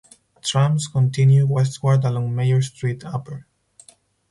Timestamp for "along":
2.05-2.33